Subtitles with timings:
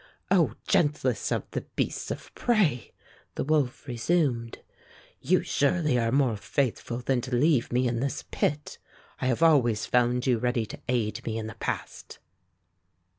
[0.31, 2.91] "O gentlest of the beasts of prey,"
[3.35, 4.57] the wolf resumed,
[5.19, 8.79] "you surely are more faithful than to leave me in this pit.
[9.19, 12.17] I have always found you ready to aid me in the past."